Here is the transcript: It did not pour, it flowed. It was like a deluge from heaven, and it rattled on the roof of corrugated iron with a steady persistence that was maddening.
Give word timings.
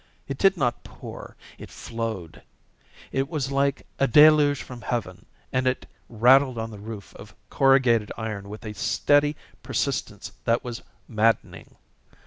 It 0.27 0.39
did 0.39 0.57
not 0.57 0.83
pour, 0.83 1.35
it 1.59 1.69
flowed. 1.69 2.41
It 3.11 3.29
was 3.29 3.51
like 3.51 3.85
a 3.99 4.07
deluge 4.07 4.63
from 4.63 4.81
heaven, 4.81 5.27
and 5.53 5.67
it 5.67 5.85
rattled 6.09 6.57
on 6.57 6.71
the 6.71 6.79
roof 6.79 7.15
of 7.17 7.35
corrugated 7.51 8.11
iron 8.17 8.49
with 8.49 8.65
a 8.65 8.73
steady 8.73 9.35
persistence 9.61 10.31
that 10.43 10.63
was 10.63 10.81
maddening. 11.07 11.75